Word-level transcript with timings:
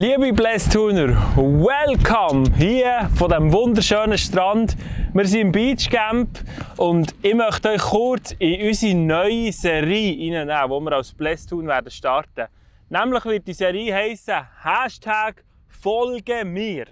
Liebe 0.00 0.32
Blästuner, 0.32 1.08
welcome 1.34 2.44
hier 2.56 3.10
von 3.16 3.30
dem 3.30 3.52
wunderschönen 3.52 4.16
Strand. 4.16 4.76
Wir 5.12 5.26
sind 5.26 5.40
im 5.40 5.50
Beachcamp 5.50 6.38
und 6.76 7.12
ich 7.20 7.34
möchte 7.34 7.70
euch 7.70 7.80
kurz 7.80 8.30
in 8.38 8.68
unsere 8.68 8.94
neue 8.94 9.50
Serie 9.50 10.12
hineinnehmen, 10.12 10.70
die 10.70 10.84
wir 10.84 10.92
als 10.92 11.12
Blästun 11.12 11.66
werden 11.66 11.90
starten. 11.90 12.46
Nämlich 12.88 13.24
wird 13.24 13.48
die 13.48 13.52
Serie 13.52 13.92
heißen 13.92 14.46
Hashtag 14.62 15.42
Folge 15.66 16.44
mir. 16.44 16.86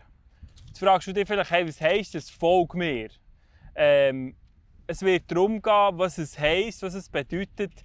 Jetzt 0.67 0.81
fragst 0.81 1.07
du 1.07 1.13
dich 1.13 1.29
vielleicht, 1.29 1.53
hey, 1.53 1.69
was 1.69 1.81
heisst 1.81 2.17
das 2.17 2.29
Folge 2.29 2.77
mir? 2.77 3.09
Ähm, 3.77 4.35
es 4.89 5.01
wird 5.03 5.31
darum 5.31 5.63
gehen, 5.63 5.91
was 5.93 6.19
es 6.19 6.37
heisst, 6.37 6.83
was 6.83 6.95
es 6.95 7.09
bedeutet, 7.09 7.85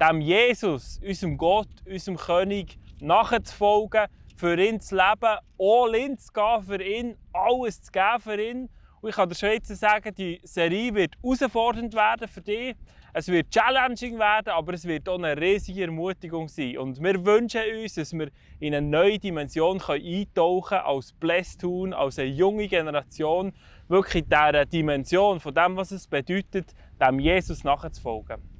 dem 0.00 0.20
Jesus, 0.20 1.00
unserem 1.04 1.36
Gott, 1.36 1.66
unserem 1.84 2.16
König, 2.16 2.78
nachzufolgen 3.00 4.06
für 4.40 4.58
ihn 4.58 4.80
zu 4.80 4.96
leben, 4.96 5.38
all 5.58 5.94
in 5.94 6.18
zu 6.18 6.32
gehen 6.32 6.62
für 6.62 6.82
ihn, 6.82 7.16
alles 7.34 7.82
zu 7.82 7.92
geben 7.92 8.20
für 8.20 8.42
ihn. 8.42 8.70
Und 9.02 9.10
ich 9.10 9.14
kann 9.14 9.34
schon 9.34 9.50
jetzt 9.50 9.68
sagen, 9.68 10.14
die 10.14 10.40
Serie 10.44 10.94
wird 10.94 11.14
herausfordernd 11.22 11.92
werden 11.92 12.26
für 12.26 12.40
dich. 12.40 12.74
Es 13.12 13.28
wird 13.28 13.50
challenging 13.50 14.18
werden, 14.18 14.48
aber 14.48 14.72
es 14.72 14.86
wird 14.86 15.08
auch 15.10 15.18
eine 15.18 15.36
riesige 15.38 15.82
Ermutigung 15.82 16.48
sein. 16.48 16.78
Und 16.78 17.02
wir 17.02 17.22
wünschen 17.24 17.60
uns, 17.82 17.94
dass 17.96 18.14
wir 18.14 18.30
in 18.60 18.74
eine 18.74 18.86
neue 18.86 19.18
Dimension 19.18 19.78
eintauchen 19.78 20.68
können, 20.68 20.84
als 20.86 21.12
Blästun, 21.12 21.92
als 21.92 22.18
eine 22.18 22.28
junge 22.28 22.66
Generation, 22.66 23.52
wirklich 23.88 24.24
dieser 24.24 24.64
Dimension 24.64 25.38
von 25.38 25.54
dem, 25.54 25.76
was 25.76 25.90
es 25.90 26.06
bedeutet, 26.06 26.72
dem 26.98 27.18
Jesus 27.18 27.62
nachzufolgen. 27.62 28.59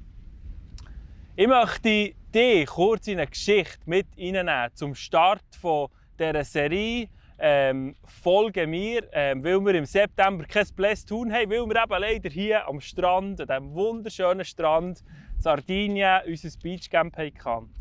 Ich 1.33 1.47
möchte 1.47 2.13
dich 2.35 2.65
kurz 2.67 3.07
in 3.07 3.17
eine 3.17 3.25
Geschichte 3.25 3.79
mit 3.85 4.05
reinnehmen 4.17 4.69
zum 4.73 4.93
Start 4.93 5.45
von 5.61 5.87
dieser 6.19 6.43
Serie. 6.43 7.07
Ähm, 7.39 7.95
folge 8.21 8.67
mir, 8.67 9.07
ähm, 9.13 9.41
weil 9.41 9.61
wir 9.61 9.75
im 9.75 9.85
September 9.85 10.43
kein 10.43 10.67
Bless 10.75 11.05
tun 11.05 11.31
haben, 11.31 11.49
weil 11.49 11.65
wir 11.69 11.81
eben 11.81 12.01
leider 12.01 12.29
hier 12.29 12.67
am 12.67 12.81
Strand, 12.81 13.39
an 13.39 13.47
diesem 13.47 13.73
wunderschönen 13.73 14.43
Strand 14.43 15.05
Sardinien, 15.37 16.19
unser 16.27 16.49
Beachcamp 16.61 17.17
hatten. 17.17 17.73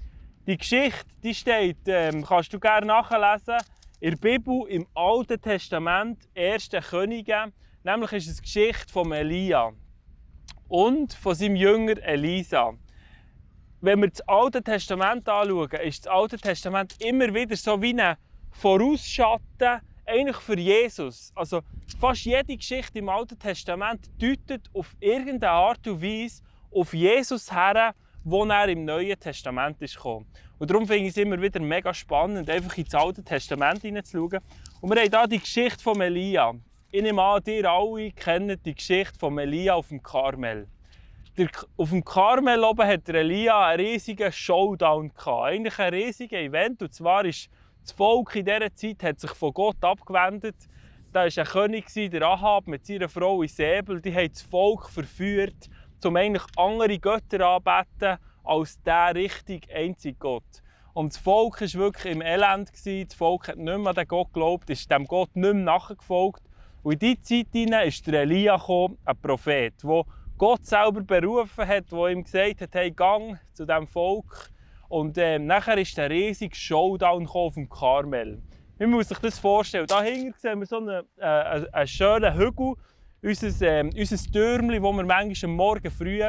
Die 0.46 0.56
Geschichte 0.56 1.10
die 1.20 1.34
steht, 1.34 1.78
ähm, 1.86 2.24
kannst 2.24 2.52
du 2.52 2.60
gerne 2.60 2.86
nachlesen, 2.86 3.58
in 3.98 4.10
der 4.12 4.16
Bibel 4.16 4.62
im 4.68 4.86
Alten 4.94 5.40
Testament, 5.40 6.20
1. 6.36 6.70
Könige, 6.88 7.52
nämlich 7.82 8.12
ist 8.12 8.28
es 8.28 8.36
die 8.36 8.42
Geschichte 8.42 8.92
von 8.92 9.10
Elia 9.10 9.72
und 10.68 11.12
von 11.14 11.34
seinem 11.34 11.56
Jünger 11.56 12.00
Elisa 12.00 12.74
wenn 13.80 14.00
wir 14.00 14.10
das 14.10 14.20
Alte 14.28 14.62
Testament 14.62 15.28
anschauen, 15.28 15.70
ist 15.82 16.06
das 16.06 16.12
Alte 16.12 16.38
Testament 16.38 16.94
immer 17.00 17.32
wieder 17.32 17.56
so 17.56 17.80
wie 17.80 17.98
ein 17.98 18.16
Vorausschatten 18.50 19.80
eigentlich 20.04 20.36
für 20.36 20.58
Jesus. 20.58 21.32
Also 21.34 21.60
fast 21.98 22.24
jede 22.24 22.56
Geschichte 22.56 22.98
im 22.98 23.08
Alten 23.08 23.38
Testament 23.38 24.10
deutet 24.18 24.68
auf 24.74 24.94
irgendeine 25.00 25.52
Art 25.52 25.86
und 25.86 26.02
Weise 26.02 26.42
auf 26.70 26.92
Jesus 26.92 27.50
her, 27.50 27.94
wo 28.22 28.44
er 28.44 28.68
im 28.68 28.84
Neuen 28.84 29.18
Testament 29.18 29.80
ist 29.80 29.96
gekommen. 29.96 30.26
Und 30.58 30.70
darum 30.70 30.86
finde 30.86 31.04
ich 31.04 31.10
es 31.10 31.16
immer 31.16 31.40
wieder 31.40 31.60
mega 31.60 31.94
spannend, 31.94 32.50
einfach 32.50 32.76
ins 32.76 32.94
Alte 32.94 33.24
Testament 33.24 33.80
hineinzuschauen. 33.80 34.40
Und 34.82 34.90
wir 34.90 35.00
haben 35.00 35.10
hier 35.10 35.26
die 35.28 35.38
Geschichte 35.38 35.82
von 35.82 36.00
Elia. 36.00 36.52
Ich 36.90 37.02
nehme 37.02 37.22
an, 37.22 37.42
ihr 37.46 37.70
alle 37.70 38.10
kennt 38.10 38.66
die 38.66 38.74
Geschichte 38.74 39.18
von 39.18 39.38
Elia 39.38 39.74
auf 39.74 39.88
dem 39.88 40.02
Karmel 40.02 40.66
auf 41.76 41.90
dem 41.90 42.04
Karmel 42.04 42.64
oben 42.64 42.86
hat 42.86 43.08
Elia 43.08 43.68
einen 43.68 43.86
riesigen 43.86 44.32
Showdown 44.32 45.08
gehabt. 45.14 45.44
Eigentlich 45.44 45.78
ein 45.78 45.94
riesiges 45.94 46.38
Event. 46.38 46.82
Und 46.82 46.92
zwar 46.92 47.24
ist 47.24 47.48
das 47.82 47.92
Volk 47.92 48.36
in 48.36 48.44
dieser 48.44 48.74
Zeit 48.74 49.02
hat 49.02 49.20
sich 49.20 49.30
von 49.30 49.52
Gott 49.52 49.82
abgewendet. 49.82 50.56
Da 51.12 51.20
war 51.20 51.26
ein 51.26 51.44
König, 51.44 51.86
der 51.94 52.22
Ahab, 52.22 52.66
mit 52.66 52.86
seiner 52.86 53.08
Frau 53.08 53.42
Isabel. 53.42 54.00
Die 54.00 54.14
haben 54.14 54.28
das 54.32 54.42
Volk 54.42 54.88
verführt, 54.90 55.68
um 56.04 56.16
eigentlich 56.16 56.44
andere 56.56 56.98
Götter 56.98 57.46
anzubeten 57.46 58.18
als 58.44 58.80
der 58.82 59.14
richtige 59.14 59.74
einzige 59.74 60.16
Gott. 60.18 60.62
Und 60.92 61.14
das 61.14 61.20
Volk 61.20 61.60
war 61.60 61.72
wirklich 61.74 62.12
im 62.12 62.22
Elend. 62.22 62.70
Das 62.84 63.14
Volk 63.14 63.48
hat 63.48 63.56
nicht 63.56 63.78
mehr 63.78 63.88
an 63.88 63.94
den 63.94 64.08
Gott 64.08 64.32
geglaubt, 64.32 64.70
ist 64.70 64.90
dem 64.90 65.06
Gott 65.06 65.34
nicht 65.34 65.54
mehr 65.54 65.64
nachgefolgt. 65.64 66.42
Und 66.82 67.02
in 67.02 67.16
diese 67.22 67.44
Zeit 67.44 68.06
der 68.06 68.22
Elia 68.22 68.54
ein 68.54 69.16
Prophet, 69.20 69.74
der 69.82 70.04
Gott 70.40 70.64
selber 70.64 71.02
berufen 71.02 71.68
hat, 71.68 71.92
der 71.92 72.06
ihm 72.08 72.24
gesagt 72.24 72.62
hat, 72.62 72.70
hey, 72.72 72.90
gang 72.90 73.38
zu 73.52 73.66
diesem 73.66 73.86
Volk. 73.86 74.48
Und 74.88 75.18
ähm, 75.18 75.44
nachher 75.44 75.76
ist 75.76 75.94
der 75.98 76.08
riesige 76.08 76.56
Showdown 76.56 77.26
auf 77.26 77.52
dem 77.52 77.68
Karmel. 77.68 78.40
Man 78.78 78.90
muss 78.90 79.08
sich 79.08 79.18
das 79.18 79.38
vorstellen. 79.38 79.86
Da 79.86 80.00
hinten 80.00 80.32
sehen 80.38 80.58
wir 80.60 80.66
so 80.66 80.78
einen, 80.78 81.04
äh, 81.18 81.66
einen 81.70 81.86
schönen 81.86 82.32
Hügel, 82.32 82.72
unser, 83.22 83.66
äh, 83.66 83.90
unser 83.94 84.32
Türmchen, 84.32 84.82
wo 84.82 84.92
wir 84.92 85.04
manchmal 85.04 85.50
am 85.50 85.56
Morgen 85.56 85.90
früh 85.90 86.22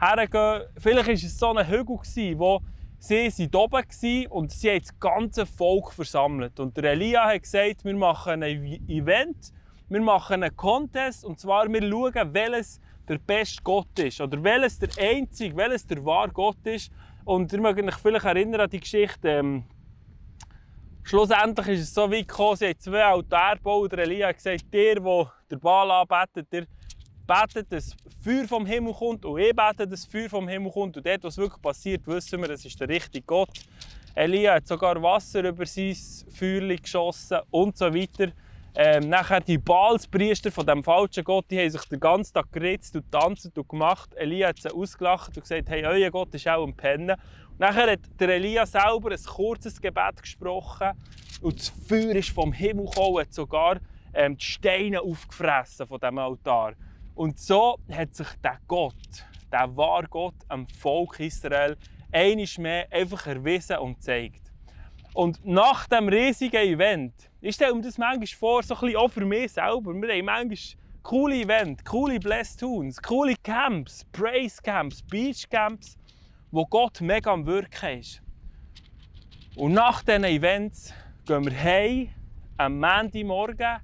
hergehen. 0.00 0.62
Vielleicht 0.78 1.06
war 1.06 1.12
es 1.12 1.38
so 1.38 1.54
ein 1.54 1.68
Hügel, 1.68 1.98
wo 2.38 2.62
sie 2.98 3.28
sind 3.28 3.54
oben 3.54 3.72
waren 3.72 4.26
und 4.28 4.50
sie 4.50 4.70
haben 4.70 4.80
das 4.80 4.98
ganze 4.98 5.44
Volk 5.44 5.92
versammelt. 5.92 6.58
Und 6.58 6.74
der 6.74 6.92
Elia 6.92 7.26
hat 7.26 7.42
gesagt, 7.42 7.84
wir 7.84 7.94
machen 7.94 8.42
ein 8.42 8.64
Event, 8.88 9.52
wir 9.90 10.00
machen 10.00 10.42
einen 10.42 10.56
Contest 10.56 11.22
und 11.22 11.38
zwar 11.38 11.70
wir 11.70 11.82
schauen, 11.82 12.32
welches 12.32 12.80
der 13.08 13.18
beste 13.18 13.62
Gott 13.62 13.98
ist 13.98 14.20
oder 14.20 14.42
welches 14.42 14.78
der 14.78 14.90
einzige, 14.98 15.56
welches 15.56 15.86
der 15.86 16.04
wahre 16.04 16.30
Gott 16.30 16.64
ist. 16.64 16.90
Und 17.24 17.52
ihr 17.52 17.60
mögt 17.60 17.82
euch 17.82 17.94
vielleicht 17.94 18.24
erinnern 18.24 18.62
an 18.62 18.70
die 18.70 18.80
Geschichte. 18.80 19.28
Ähm, 19.28 19.64
schlussendlich 21.02 21.68
ist 21.68 21.80
es 21.80 21.94
so 21.94 22.10
weit 22.10 22.28
gekommen, 22.28 22.56
sie 22.56 22.68
haben 22.68 22.78
zwei 22.78 23.04
Altäre 23.04 23.56
gebaut. 23.56 23.92
Der 23.92 23.98
Elia 24.00 24.28
hat 24.28 24.36
gesagt, 24.36 24.64
der, 24.72 25.00
der 25.00 25.32
der 25.50 25.56
Baal 25.56 25.90
anbetet, 25.90 26.52
der 26.52 26.66
betet, 27.26 27.72
dass 27.72 27.94
Feuer 28.22 28.46
vom 28.46 28.66
Himmel 28.66 28.94
kommt 28.94 29.24
und 29.24 29.38
ich 29.38 29.54
bete, 29.54 29.86
dass 29.86 30.04
Feuer 30.06 30.28
vom 30.28 30.48
Himmel 30.48 30.72
kommt. 30.72 30.96
Und 30.96 31.06
dort, 31.06 31.24
was 31.24 31.36
wirklich 31.36 31.62
passiert, 31.62 32.06
wissen 32.06 32.40
wir, 32.40 32.48
das 32.48 32.64
ist 32.64 32.80
der 32.80 32.88
richtige 32.88 33.24
Gott. 33.24 33.50
Elia 34.14 34.54
hat 34.54 34.66
sogar 34.66 35.00
Wasser 35.02 35.44
über 35.44 35.64
sein 35.66 35.94
Feuer 36.30 36.76
geschossen 36.76 37.38
und 37.50 37.76
so 37.76 37.92
weiter. 37.94 38.32
Ähm, 38.80 39.08
nachher 39.08 39.40
die 39.40 39.58
Balspriester 39.58 40.52
von 40.52 40.64
dem 40.64 40.84
falschen 40.84 41.24
Gott, 41.24 41.46
die 41.50 41.58
haben 41.58 41.68
sich 41.68 41.82
den 41.86 41.98
ganzen 41.98 42.32
Tag 42.32 42.52
geritzt 42.52 42.94
und 42.94 43.10
tanzt 43.10 43.58
und 43.58 43.68
gemacht. 43.68 44.14
Elia 44.14 44.50
hat 44.50 44.60
sie 44.60 44.72
ausgelacht 44.72 45.36
und 45.36 45.42
gesagt, 45.42 45.68
hey, 45.68 45.84
euer 45.84 46.12
Gott 46.12 46.32
ist 46.32 46.46
auch 46.46 46.64
ein 46.64 46.76
Pennen. 46.76 47.16
Und 47.50 47.58
nachher 47.58 47.90
hat 47.90 48.02
der 48.20 48.28
Elia 48.28 48.64
selber 48.66 49.10
ein 49.10 49.24
kurzes 49.24 49.80
Gebet 49.80 50.22
gesprochen 50.22 50.92
und 51.40 51.58
das 51.58 51.70
Feuer 51.70 52.14
ist 52.14 52.30
vom 52.30 52.52
Himmel 52.52 52.84
gekommen, 52.84 53.18
hat 53.18 53.34
sogar 53.34 53.80
ähm, 54.14 54.36
die 54.36 54.44
Steine 54.44 55.02
aufgefressen 55.02 55.88
von 55.88 55.98
dem 55.98 56.16
Altar. 56.16 56.74
Und 57.16 57.36
so 57.40 57.80
hat 57.90 58.14
sich 58.14 58.28
der 58.44 58.60
Gott, 58.68 58.94
der 59.50 59.76
wahre 59.76 60.06
Gott, 60.06 60.36
am 60.46 60.68
Volk 60.68 61.18
Israel 61.18 61.76
einiges 62.12 62.56
mehr 62.58 62.86
einfach 62.92 63.26
erwiesen 63.26 63.78
und 63.78 63.96
gezeigt. 63.96 64.47
Und 65.18 65.44
nach 65.44 65.88
dem 65.88 66.08
riesigen 66.08 66.62
Event, 66.62 67.12
ich 67.40 67.56
stelle 67.56 67.74
mir 67.74 67.82
das 67.82 67.98
manchmal 67.98 68.26
vor, 68.28 68.62
so 68.62 68.76
ein 68.76 68.94
auch 68.94 69.08
für 69.08 69.24
mich 69.24 69.50
selber. 69.50 69.92
Wir 69.92 70.14
haben 70.14 70.24
manchmal 70.24 70.80
coole 71.02 71.40
Events, 71.40 71.84
coole 71.84 72.20
Blessed 72.20 72.60
Tunes, 72.60 73.02
coole 73.02 73.34
Camps, 73.42 74.04
Praise 74.12 74.62
Camps, 74.62 75.02
Beach 75.02 75.48
Camps, 75.50 75.98
wo 76.52 76.64
Gott 76.66 77.00
mega 77.00 77.32
am 77.32 77.44
Wirken 77.44 77.98
ist. 77.98 78.22
Und 79.56 79.72
nach 79.72 80.04
diesen 80.04 80.22
Events 80.22 80.94
gehen 81.26 81.46
wir 81.46 81.64
heim 81.64 82.10
am 82.56 82.78
Montagmorgen 82.78 83.78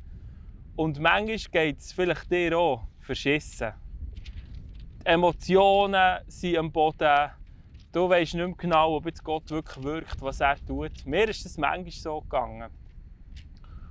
und 0.76 1.00
manchmal 1.00 1.36
geht 1.50 1.80
es 1.80 1.92
vielleicht 1.92 2.30
dir 2.30 2.56
auch 2.56 2.86
verschissen. 3.00 3.72
Die 5.02 5.06
Emotionen 5.06 6.20
sind 6.28 6.58
am 6.58 6.70
Boden, 6.70 7.30
Du 7.94 8.08
weißt 8.08 8.34
nicht 8.34 8.44
mehr 8.44 8.56
genau, 8.56 8.96
ob 8.96 9.06
jetzt 9.06 9.22
Gott 9.22 9.48
wirklich 9.50 9.84
wirkt, 9.84 10.20
was 10.20 10.40
er 10.40 10.56
tut. 10.66 11.06
Mir 11.06 11.28
ist 11.28 11.46
es 11.46 11.56
manchmal 11.56 11.92
so 11.92 12.20
gegangen. 12.22 12.68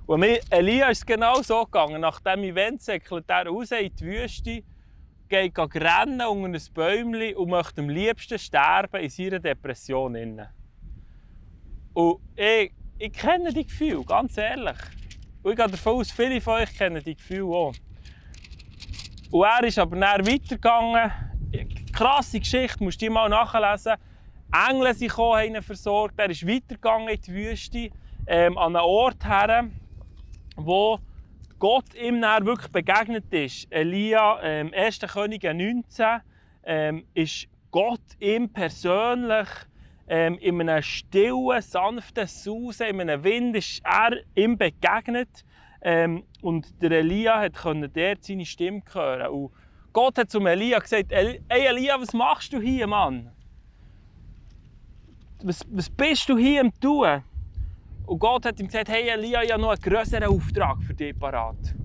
Und 0.04 0.20
mir, 0.20 0.40
Elia 0.50 0.90
ist 0.90 0.98
es 0.98 1.06
genau 1.06 1.40
so 1.40 1.64
gegangen. 1.64 2.02
Nach 2.02 2.20
dem 2.20 2.44
Event 2.44 2.82
säckelt 2.82 3.24
er 3.28 3.46
raus 3.46 3.70
in 3.70 3.96
die 3.96 4.04
Wüste, 4.04 4.62
geht 5.26 5.58
rennen 5.58 6.20
unter 6.20 6.58
ein 6.58 6.74
Bäumchen 6.74 7.34
und 7.34 7.48
möchte 7.48 7.80
am 7.80 7.88
liebsten 7.88 8.38
sterben 8.38 9.00
in 9.00 9.08
seiner 9.08 9.38
Depression. 9.38 10.14
Und 11.94 12.20
ich, 12.36 12.74
ich 12.98 13.12
kenne 13.14 13.54
die 13.54 13.64
Gefühle, 13.64 14.04
ganz 14.04 14.36
ehrlich. 14.36 14.76
Und 15.42 15.52
ich 15.52 15.56
gehe 15.56 15.66
davon 15.66 16.00
aus, 16.00 16.10
viele 16.10 16.42
von 16.42 16.60
euch 16.60 16.76
kennen 16.76 17.02
die 17.02 17.16
Gefühle 17.16 17.46
auch. 17.46 17.74
Und 19.30 19.44
er 19.44 19.64
ist 19.64 19.78
aber 19.78 19.96
dann 19.96 20.26
weitergegangen 20.26 21.33
krasse 21.94 22.40
Geschichte, 22.40 22.82
musst 22.82 23.00
du 23.00 23.10
mal 23.10 23.28
nachlesen. 23.28 23.94
Engel 24.52 24.94
sind 24.94 25.08
gekommen, 25.08 25.38
haben 25.38 25.54
ihn 25.54 25.62
versorgt. 25.62 26.18
Er 26.18 26.30
ist 26.30 26.46
weitergegangen 26.46 27.08
in 27.08 27.20
die 27.20 27.32
Wüste, 27.32 27.90
ähm, 28.26 28.58
an 28.58 28.76
einen 28.76 28.84
Ort 28.84 29.24
her, 29.24 29.68
wo 30.56 30.98
Gott 31.58 31.94
ihm 31.94 32.20
dann 32.20 32.46
wirklich 32.46 32.70
begegnet 32.70 33.32
ist. 33.32 33.66
Elia, 33.70 34.40
ähm, 34.42 34.72
1. 34.74 35.00
Könige 35.12 35.54
19, 35.54 36.20
ähm, 36.64 37.04
ist 37.14 37.46
Gott 37.70 38.02
ihm 38.20 38.48
persönlich 38.52 39.48
ähm, 40.06 40.38
in 40.38 40.60
einem 40.60 40.82
stillen, 40.82 41.62
sanften 41.62 42.26
Sausen, 42.26 42.86
in 42.86 43.00
einem 43.00 43.24
Wind 43.24 43.56
ist 43.56 43.82
er 43.84 44.18
ihm 44.34 44.58
begegnet. 44.58 45.44
Ähm, 45.80 46.24
und 46.42 46.82
der 46.82 46.92
Elia 46.92 47.48
konnte 47.50 47.88
dort 47.88 48.24
seine 48.24 48.46
Stimme 48.46 48.82
hören. 48.92 49.28
Und 49.28 49.52
Gott 49.94 50.18
hat 50.18 50.28
zum 50.28 50.44
Elia 50.48 50.80
gesagt, 50.80 51.12
hey 51.12 51.40
Elia, 51.48 52.00
was 52.00 52.12
machst 52.12 52.52
du 52.52 52.60
hier, 52.60 52.84
Mann? 52.88 53.30
Was, 55.44 55.64
was 55.70 55.88
bist 55.88 56.28
du 56.28 56.36
hier 56.36 56.62
am 56.62 56.72
tun? 56.80 57.22
Und 58.04 58.18
Gott 58.18 58.44
hat 58.44 58.58
ihm 58.58 58.66
gesagt, 58.66 58.88
hey 58.88 59.08
Elia, 59.08 59.44
ich 59.44 59.52
habe 59.52 59.62
noch 59.62 59.70
einen 59.70 59.80
größeren 59.80 60.24
Auftrag 60.24 60.82
für 60.82 60.94
dich 60.94 61.16
parat. 61.16 61.76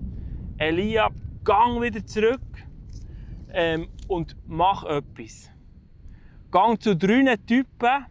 Elia, 0.58 1.10
gang 1.44 1.80
wieder 1.80 2.04
zurück 2.04 2.42
ähm, 3.54 3.90
und 4.08 4.36
mach 4.48 4.84
etwas. 4.86 5.52
Gang 6.50 6.82
zu 6.82 6.96
drei 6.96 7.36
Typen, 7.46 8.06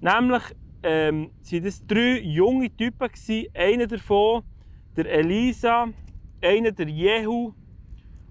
nämlich 0.00 0.42
ähm, 0.84 1.32
sind 1.42 1.66
das 1.66 1.84
drei 1.84 2.20
junge 2.20 2.70
Typen 2.76 3.08
gewesen. 3.08 3.46
Einer 3.54 3.88
davon, 3.88 4.44
der 4.96 5.06
Elisa, 5.06 5.88
einer 6.40 6.70
der 6.70 6.88
Jehu 6.88 7.54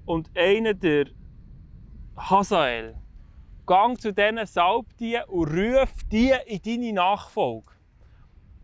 und 0.10 0.36
einer 0.36 0.74
der 0.74 1.06
Hazael. 2.18 2.96
Gang 3.68 3.96
zu 4.02 4.12
diesen, 4.12 4.44
salb 4.48 4.88
die 4.98 5.20
und 5.28 5.50
ruf 5.50 5.92
die 6.12 6.34
in 6.48 6.62
deine 6.64 6.94
Nachfolge. 6.94 7.74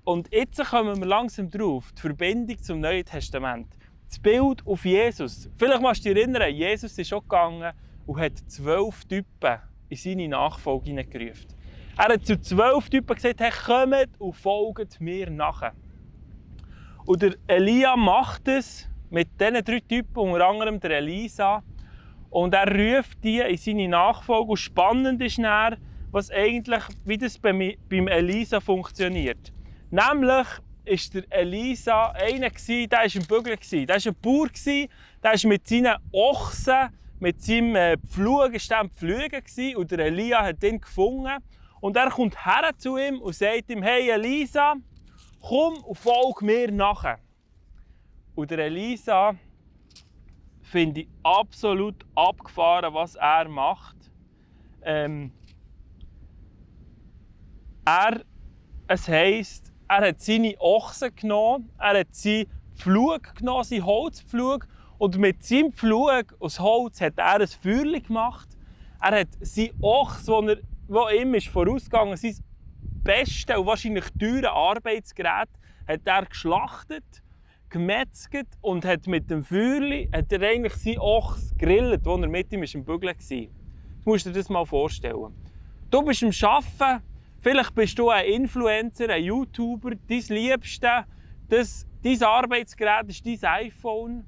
Und 0.05 0.33
jetzt 0.33 0.65
kommen 0.65 0.99
wir 0.99 1.05
langsam 1.05 1.51
drauf, 1.51 1.91
die 1.95 2.01
Verbindung 2.01 2.57
zum 2.63 2.79
Neuen 2.79 3.05
Testament. 3.05 3.67
Das 4.07 4.17
Bild 4.17 4.65
auf 4.65 4.85
Jesus. 4.85 5.47
Vielleicht 5.55 5.81
musst 5.83 6.03
du 6.03 6.11
dich 6.15 6.23
erinnern, 6.23 6.51
Jesus 6.51 6.97
ist 6.97 7.09
schon 7.09 7.21
gegangen 7.21 7.73
und 8.07 8.19
hat 8.19 8.39
zwölf 8.47 9.05
Typen 9.05 9.59
in 9.89 9.97
seine 9.97 10.27
Nachfolge 10.27 10.85
hineingerufen. 10.85 11.45
Er 11.95 12.13
hat 12.13 12.25
zu 12.25 12.41
zwölf 12.41 12.89
Typen 12.89 13.15
gesagt, 13.15 13.39
hey, 13.39 13.51
kommt 13.51 14.19
und 14.19 14.33
folgt 14.33 14.99
mir 14.99 15.29
nachher. 15.29 15.75
Und 17.05 17.37
Elia 17.45 17.95
macht 17.95 18.47
es 18.47 18.89
mit 19.09 19.29
diesen 19.39 19.63
drei 19.63 19.79
Typen, 19.79 20.17
unter 20.17 20.47
anderem 20.47 20.79
der 20.79 20.91
Elisa. 20.91 21.63
Und 22.29 22.53
er 22.53 22.67
ruft 22.67 23.23
die 23.23 23.39
in 23.39 23.57
seine 23.57 23.87
Nachfolge. 23.87 24.51
Und 24.51 24.57
spannend 24.57 25.21
ist 25.21 25.37
dann, 25.37 25.77
was 26.11 26.31
eigentlich, 26.31 26.83
wie 27.03 27.17
das 27.17 27.37
beim 27.37 28.07
Elisa 28.07 28.59
funktioniert. 28.59 29.53
Nämlich 29.91 30.47
ist 30.85 31.13
der 31.13 31.23
Elisa 31.29 32.11
einer 32.11 32.49
der 32.49 32.91
war 32.91 33.15
im 33.15 33.25
Bügeln. 33.25 33.57
Der 33.71 33.95
war 33.95 34.05
ein 34.05 34.15
Bauer, 34.21 34.87
der 35.23 35.33
ist 35.33 35.45
mit 35.45 35.67
seinen 35.67 35.95
Ochsen, 36.11 36.89
mit 37.19 37.41
seinem 37.41 37.75
äh, 37.75 37.97
Pflug, 37.97 38.53
ist 38.53 38.69
der 38.69 38.87
Pflügen 38.89 39.41
und 39.75 39.91
der 39.91 39.99
Elia 39.99 40.43
hat 40.43 40.63
ihn 40.63 40.79
gefunden. 40.79 41.37
Und 41.81 41.97
er 41.97 42.09
kommt 42.09 42.45
her 42.45 42.71
zu 42.77 42.97
ihm 42.97 43.19
und 43.21 43.35
sagt 43.35 43.69
ihm, 43.69 43.83
hey 43.83 44.09
Elisa, 44.09 44.75
komm 45.41 45.75
und 45.83 45.97
folg 45.97 46.41
mir 46.41 46.71
nachher. 46.71 47.19
Und 48.35 48.51
der 48.51 48.59
Elisa 48.59 49.35
finde 50.61 51.01
ich 51.01 51.07
absolut 51.23 52.05
abgefahren, 52.15 52.93
was 52.93 53.15
er 53.15 53.47
macht. 53.47 53.95
Ähm, 54.83 55.31
er, 57.85 58.21
es 58.87 59.07
heisst, 59.07 59.71
er 59.87 60.09
hat 60.09 60.19
seine 60.19 60.55
Ochsen 60.59 61.15
genommen, 61.15 61.71
er 61.77 61.99
hat 61.99 62.13
seinen 62.13 62.47
Pflug 62.75 63.35
genommen, 63.35 63.63
seinen 63.63 63.85
Holzpflug, 63.85 64.67
und 64.97 65.17
mit 65.17 65.43
seinem 65.43 65.71
Pflug 65.71 66.35
aus 66.39 66.59
Holz 66.59 67.01
hat 67.01 67.17
er 67.17 67.41
ein 67.41 67.47
Feuer 67.47 67.99
gemacht. 67.99 68.47
Er 69.01 69.19
hat 69.19 69.27
sein 69.41 69.71
Ochs, 69.81 70.27
wo, 70.27 70.41
er, 70.41 70.57
wo 70.87 71.09
ihm 71.09 71.33
ist 71.33 71.47
vorausgegangen 71.49 72.15
sein 72.15 72.37
beste 73.03 73.59
und 73.59 73.67
wahrscheinlich 73.67 74.05
teure 74.17 74.51
Arbeitsgerät, 74.51 75.49
hat 75.87 76.01
er 76.05 76.25
geschlachtet, 76.25 77.03
gemetzelt 77.75 78.47
und 78.61 78.85
hat 78.85 79.05
mit 79.05 79.29
dem 79.29 79.43
Feuer 79.43 80.07
hat 80.13 80.31
er 80.31 80.41
eigentlich 80.41 80.75
sein 80.75 80.97
Ochs 80.97 81.53
gegrillt, 81.57 82.05
wo 82.05 82.15
er 82.15 82.29
mit 82.29 82.53
ihm 82.53 82.63
im 82.63 82.85
Bügeln 82.85 83.13
war. 83.13 83.37
Du 83.37 83.49
musst 84.05 84.25
dir 84.25 84.31
das 84.31 84.47
mal 84.47 84.65
vorstellen. 84.65 85.33
Du 85.91 86.01
bist 86.01 86.23
am 86.23 86.31
Arbeiten, 86.49 87.03
vielleicht 87.41 87.75
bist 87.75 87.99
du 87.99 88.09
ein 88.09 88.27
Influencer, 88.27 89.09
ein 89.09 89.25
YouTuber, 89.25 89.91
dein 90.07 90.23
Liebste, 90.29 91.05
das, 91.49 91.85
dein 92.01 92.23
Arbeitsgerät 92.23 93.09
ist 93.09 93.25
dein 93.25 93.65
iPhone 93.65 94.25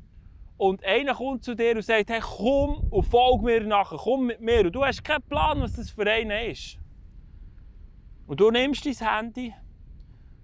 und 0.58 0.84
einer 0.84 1.16
kommt 1.16 1.46
zu 1.46 1.56
dir 1.56 1.78
und 1.78 1.84
sagt, 1.84 2.10
hey, 2.10 2.20
komm 2.20 2.86
und 2.90 3.04
folg 3.06 3.44
mir 3.44 3.62
nachher, 3.62 3.98
komm 3.98 4.26
mit 4.26 4.42
mir. 4.42 4.66
Und 4.66 4.74
du 4.74 4.84
hast 4.84 5.06
keinen 5.06 5.24
Plan, 5.24 5.62
was 5.62 5.72
das 5.74 5.90
für 5.90 6.06
einen 6.06 6.52
ist. 6.52 6.80
Und 8.26 8.42
du 8.42 8.52
nimmst 8.52 8.86
dein 8.86 9.10
Handy, 9.10 9.54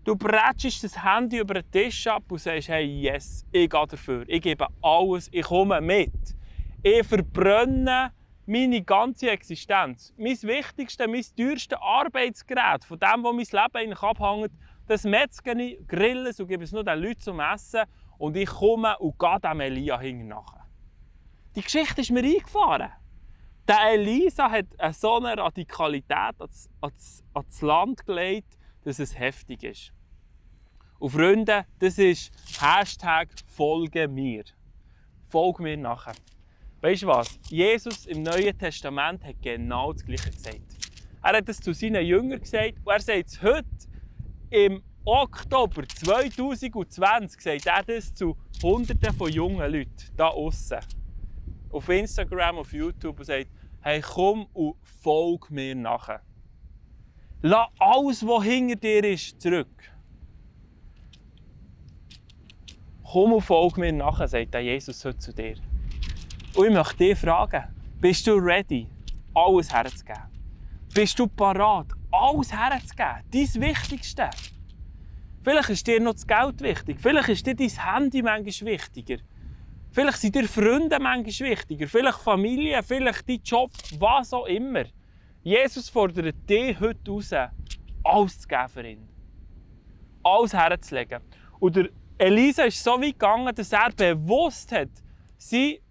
du 0.04 0.16
bretschst 0.16 0.84
das 0.84 1.04
Handy 1.04 1.40
über 1.40 1.56
den 1.56 1.72
Tisch 1.72 2.08
ab 2.08 2.24
und 2.30 2.40
sagst, 2.40 2.68
hey, 2.68 2.86
yes, 2.86 3.46
ich 3.52 3.70
gehe 3.70 3.88
dafür. 3.88 4.24
Ich 4.28 4.42
gebe 4.42 4.68
alles, 4.82 5.30
ich 5.32 5.46
komme 5.46 5.80
mit. 5.82 6.14
Ich 6.82 7.06
verbrenne 7.08 8.12
meine 8.46 8.82
ganze 8.82 9.30
Existenz. 9.32 10.14
Mein 10.18 10.42
wichtigstes, 10.42 11.08
mein 11.08 11.24
teuerstes 11.38 11.78
Arbeitsgerät, 11.80 12.84
von 12.84 13.00
dem, 13.00 13.24
was 13.24 13.34
mein 13.34 13.64
Leben 13.64 13.76
eigentlich 13.76 14.04
abhängt, 14.04 14.52
das 14.88 15.04
metzge 15.06 15.54
ich, 15.62 15.88
grille 15.88 16.30
es 16.30 16.40
und 16.40 16.48
gebe 16.48 16.64
es 16.64 16.74
nur 16.74 16.84
den 16.84 17.00
Leuten 17.00 17.22
zum 17.22 17.40
Essen 17.40 17.84
und 18.18 18.36
ich 18.36 18.50
komme 18.50 18.98
und 19.00 19.18
gehe 19.18 19.40
dem 19.40 19.60
Elia 19.62 19.98
nachher. 19.98 20.68
Die 21.56 21.62
Geschichte 21.62 22.02
ist 22.02 22.12
mir 22.12 22.24
eingefahren. 22.24 22.92
Der 23.66 23.94
Elisa 23.94 24.52
hat 24.52 24.66
so 24.94 25.16
eine 25.16 25.38
Radikalität 25.38 26.36
ans, 26.38 26.70
ans, 26.82 27.24
ans 27.34 27.62
Land 27.62 28.06
gelegt, 28.06 28.58
dass 28.84 29.00
es 29.00 29.18
heftig 29.18 29.64
ist. 29.64 29.94
Und 31.00 31.10
Freunde, 31.10 31.66
das 31.80 31.98
ist 31.98 32.32
Hashtag 32.60 33.30
Folge 33.48 34.08
mir. 34.08 34.44
Folge 35.30 35.64
mir 35.64 35.78
nachher. 35.78 36.14
Weißt 36.82 37.04
du 37.04 37.08
was? 37.08 37.40
Jesus 37.50 38.06
im 38.06 38.24
Neuen 38.24 38.58
Testament 38.58 39.24
hat 39.24 39.42
genau 39.42 39.94
das 39.94 40.06
Gleiche 40.06 40.32
gesagt. 40.32 40.62
Er 41.22 41.38
hat 41.38 41.48
es 41.48 41.60
zu 41.60 41.74
seinen 41.74 42.06
Jüngern 42.06 42.42
gesagt 42.42 42.76
und 42.84 42.92
er 42.92 43.00
sagt 43.00 43.30
es 43.30 43.42
heute 43.42 43.68
im 44.50 44.84
Oktober 45.06 45.84
2020 45.86 47.42
sagt 47.42 47.66
er 47.66 47.84
das 47.84 48.14
zu 48.14 48.38
Hunderten 48.62 49.14
von 49.14 49.30
jungen 49.30 49.72
Leuten 49.72 49.92
da 50.16 50.28
außen. 50.28 50.80
Auf 51.72 51.90
Instagram, 51.90 52.60
auf 52.60 52.72
YouTube 52.72 53.20
und 53.20 53.26
sagt, 53.26 53.48
hey, 53.82 54.00
komm 54.02 54.46
und 54.54 54.76
folg 54.84 55.52
mir 55.52 55.76
nachher. 55.76 56.22
Lass 57.46 57.68
alles, 57.78 58.26
was 58.26 58.46
hinter 58.46 58.78
dir 58.78 59.04
ist, 59.04 59.42
zurück. 59.42 59.68
Komm 63.04 63.34
und 63.34 63.42
folg 63.42 63.78
mir 63.78 63.92
nachher, 63.92 64.30
sagt 64.30 64.56
Jesus 64.56 65.04
heute 65.04 65.18
zu 65.18 65.34
dir. 65.34 65.56
Und 66.56 66.68
ich 66.68 66.74
möchte 66.74 66.96
dich 67.00 67.20
fragen, 67.20 67.66
bist 68.00 68.26
du 68.28 68.36
ready, 68.36 68.88
alles 69.34 69.74
herzugeben? 69.74 70.24
Bist 70.94 71.20
du 71.20 71.28
parat, 71.28 71.88
alles 72.14 72.54
herzugeben? 72.54 73.24
Dein 73.30 73.62
Wichtigste. 73.62 74.30
Vielleicht 75.44 75.70
ist 75.70 75.86
dir 75.86 76.00
noch 76.00 76.14
das 76.14 76.26
Geld 76.26 76.62
wichtig. 76.62 77.02
Vielleicht 77.02 77.28
ist 77.28 77.46
dir 77.46 77.56
dein 77.56 77.68
Handy 77.68 78.22
manchmal 78.22 78.72
wichtiger. 78.72 79.18
Vielleicht 79.92 80.20
sind 80.20 80.36
dir 80.36 80.48
Freunde 80.48 80.98
manchmal 80.98 81.50
wichtiger. 81.50 81.90
Vielleicht 81.90 82.20
Familie, 82.20 82.82
vielleicht 82.84 83.28
dein 83.28 83.42
Job, 83.44 83.72
was 84.00 84.32
auch 84.32 84.46
immer. 84.46 84.86
Jesus 85.44 85.90
fordert 85.90 86.50
dich 86.50 86.80
heute 86.80 87.12
raus, 87.12 87.34
alles 88.04 88.40
zu 88.40 88.48
geben 88.48 88.70
für 88.70 88.88
ihn. 88.88 89.10
Alles 90.24 90.54
herzulegen. 90.54 91.22
Und 91.60 91.92
Elisa 92.18 92.64
ist 92.64 92.82
so 92.82 92.92
weit 92.92 93.20
gegangen, 93.20 93.54
dass 93.54 93.74
er 93.74 93.92
bewusst 93.92 94.72
hat, 94.72 94.90
sie 95.38 95.82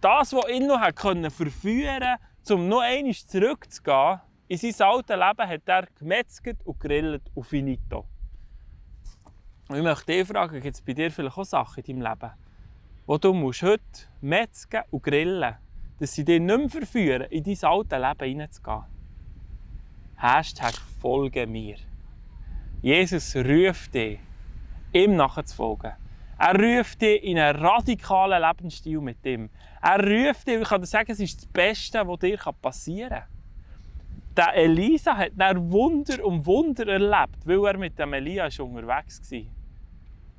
das, 0.00 0.32
was 0.32 0.48
ihn 0.48 0.68
noch 0.68 0.78
hat 0.78 1.00
verführen 1.00 2.18
konnte, 2.44 2.54
um 2.54 2.68
noch 2.68 2.82
einmal 2.82 3.14
zurückzugehen, 3.14 4.20
in 4.46 4.58
sein 4.58 4.86
altes 4.86 5.16
Leben 5.16 5.48
hat 5.48 5.62
er 5.68 5.86
gemetzelt 5.98 6.58
und 6.64 6.78
gegrillt 6.78 7.22
und 7.34 7.44
finito. 7.44 8.06
Und 9.68 9.76
ich 9.76 9.82
möchte 9.82 10.12
dich 10.12 10.28
fragen, 10.28 10.60
gibt 10.60 10.74
es 10.74 10.82
bei 10.82 10.92
dir 10.92 11.10
vielleicht 11.10 11.38
auch 11.38 11.44
Sachen 11.44 11.82
in 11.82 12.00
deinem 12.00 12.12
Leben, 12.12 12.32
wo 13.06 13.18
du 13.18 13.32
musst 13.32 13.62
heute 13.62 13.82
metzgen 14.20 14.82
und 14.90 15.02
grillen 15.02 15.56
dass 16.04 16.12
sie 16.12 16.24
dich 16.24 16.38
nicht 16.38 16.58
mehr 16.58 16.68
verführen, 16.68 17.22
in 17.30 17.42
dein 17.42 17.56
altes 17.62 17.98
Leben 17.98 18.28
hineinzugehen. 18.28 18.84
Hashtag 20.16 20.74
Folge 21.00 21.46
mir. 21.46 21.76
Jesus 22.82 23.34
ruft 23.34 23.94
dich, 23.94 24.18
ihm 24.92 25.16
nachzufolgen. 25.16 25.92
Er 26.38 26.60
ruft 26.60 27.00
dich 27.00 27.24
in 27.24 27.38
einen 27.38 27.58
radikalen 27.58 28.42
Lebensstil 28.42 29.00
mit 29.00 29.24
ihm. 29.24 29.48
Er 29.80 29.98
ruft 29.98 30.46
dich, 30.46 30.60
ich 30.60 30.68
kann 30.68 30.82
dir 30.82 30.86
sagen, 30.86 31.10
es 31.10 31.20
ist 31.20 31.38
das 31.38 31.46
Beste, 31.46 32.06
was 32.06 32.18
dir 32.18 32.36
passieren 32.60 33.08
kann. 33.08 33.28
Der 34.36 34.54
Elisa 34.56 35.16
hat 35.16 35.32
dann 35.36 35.72
Wunder 35.72 36.22
um 36.22 36.44
Wunder 36.44 36.86
erlebt, 36.86 37.46
weil 37.46 37.64
er 37.64 37.78
mit 37.78 37.98
dem 37.98 38.12
Elia 38.12 38.50
unterwegs 38.58 39.32
war. 39.32 39.40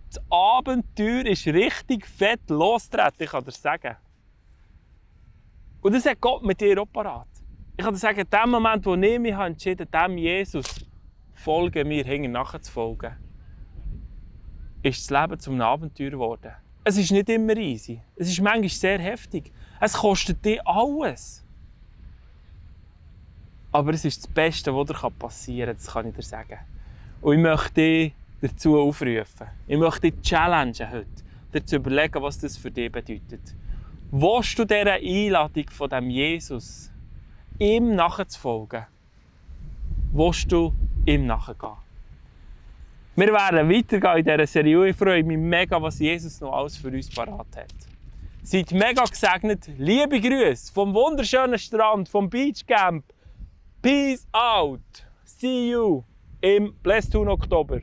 Das 0.10 0.24
Abenteuer 0.30 1.26
ist 1.26 1.48
richtig 1.48 2.06
fett 2.06 2.52
losgetreten, 2.52 3.24
ich 3.24 3.30
kann 3.32 3.44
dir 3.44 3.52
sagen. 3.52 3.96
Und 5.86 5.94
das 5.94 6.04
hat 6.08 6.20
Gott 6.20 6.42
mit 6.42 6.60
dir 6.60 6.82
auch 6.82 7.26
ich 7.78 7.84
kann 7.84 7.94
dir 7.94 8.00
sagen, 8.00 8.22
in 8.22 8.28
dem 8.28 8.50
Moment, 8.50 8.84
wo 8.88 8.96
ich 8.96 9.20
mich 9.20 9.36
entschieden 9.36 9.88
habe, 9.94 10.10
dem 10.10 10.18
Jesus 10.18 10.84
folgen 11.36 11.88
mir, 11.88 12.04
hinten 12.04 12.32
nachzufolgen, 12.32 13.12
ist 14.82 15.12
das 15.12 15.22
Leben 15.22 15.40
zum 15.40 15.62
Abenteuer 15.62 16.10
geworden. 16.10 16.54
Es 16.84 16.98
ist 16.98 17.12
nicht 17.12 17.30
immer 17.30 17.56
easy. 17.58 18.02
Es 18.16 18.30
ist 18.30 18.42
manchmal 18.42 18.70
sehr 18.70 18.98
heftig. 18.98 19.52
Es 19.80 19.94
kostet 19.94 20.44
dir 20.44 20.60
alles. 20.66 21.46
Aber 23.72 23.94
es 23.94 24.06
ist 24.06 24.24
das 24.24 24.34
Beste, 24.34 24.76
was 24.76 24.88
dir 24.88 25.12
passieren 25.12 25.68
kann, 25.68 25.78
das 25.78 25.94
kann 25.94 26.08
ich 26.08 26.16
dir 26.16 26.24
sagen. 26.24 26.60
Und 27.22 27.36
ich 27.36 27.42
möchte 27.44 27.74
dich 27.74 28.14
dazu 28.42 28.80
aufrufen. 28.80 29.50
Ich 29.68 29.78
möchte 29.78 30.10
dich 30.10 30.20
challengen 30.24 30.90
heute, 30.90 31.24
dir 31.54 31.64
zu 31.64 31.76
überlegen, 31.76 32.24
was 32.24 32.40
das 32.40 32.58
für 32.58 32.72
dich 32.72 32.92
bedeutet. 32.92 33.56
Willst 34.12 34.58
du 34.60 34.66
dieser 34.66 34.94
Einladung 34.94 35.70
von 35.72 35.90
dem 35.90 36.10
Jesus, 36.10 36.92
ihm 37.60 37.96
nachzufolgen, 37.96 38.86
willst 40.14 40.52
du 40.52 40.74
ihm 41.06 41.26
nachgehen? 41.26 41.74
Wir 43.16 43.28
werden 43.28 43.70
weitergehen 43.70 44.18
in 44.18 44.26
dieser 44.26 44.48
Serie. 44.48 44.90
Ich 44.90 44.96
freue 44.96 45.24
mich 45.24 45.38
mega, 45.38 45.82
was 45.82 46.00
Jesus 46.00 46.40
noch 46.42 46.54
alles 46.54 46.78
für 46.78 46.90
uns 46.90 47.10
parat 47.10 47.48
hat. 47.56 47.74
Seid 48.44 48.72
mega 48.72 49.04
gesegnet. 49.06 49.70
Liebe 49.78 50.20
Grüße 50.20 50.72
vom 50.72 50.94
wunderschönen 50.94 51.58
Strand, 51.58 52.08
vom 52.10 52.30
Beachcamp. 52.30 53.04
Peace 53.82 54.28
out. 54.34 54.82
See 55.24 55.72
you 55.72 56.04
im 56.42 56.74
Blessed 56.84 57.16
Oktober. 57.16 57.80